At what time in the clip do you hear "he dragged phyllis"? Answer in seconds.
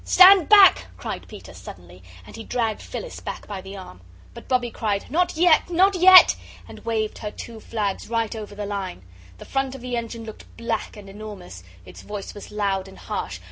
2.35-3.19